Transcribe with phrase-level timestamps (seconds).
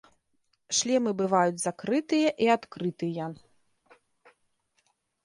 [0.77, 3.29] Шлемы бываюць закрытыя і адкрытыя.